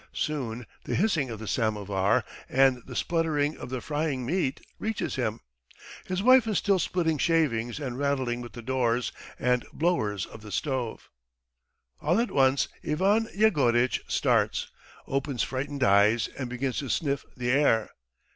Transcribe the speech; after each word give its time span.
Soon 0.13 0.65
the 0.85 0.95
hissing 0.95 1.29
of 1.29 1.37
the 1.37 1.47
samovar 1.47 2.25
and 2.49 2.81
the 2.87 2.95
spluttering 2.95 3.55
of 3.55 3.69
the 3.69 3.81
frying 3.81 4.25
meat 4.25 4.59
reaches 4.79 5.13
him. 5.15 5.41
His 6.07 6.23
wife 6.23 6.47
is 6.47 6.57
still 6.57 6.79
splitting 6.79 7.19
shavings 7.19 7.79
and 7.79 7.99
rattling 7.99 8.41
with 8.41 8.53
the 8.53 8.63
doors 8.63 9.11
and 9.37 9.63
blowers 9.71 10.25
of 10.25 10.41
the 10.41 10.51
stove. 10.51 11.11
All 12.01 12.19
at 12.19 12.31
once 12.31 12.67
Ivan 12.83 13.27
Yegoritch 13.35 14.01
starts, 14.07 14.69
opens 15.05 15.43
frightened 15.43 15.83
eyes, 15.83 16.27
and 16.29 16.49
begins 16.49 16.79
to 16.79 16.89
sniff 16.89 17.23
the 17.37 17.51
air. 17.51 17.91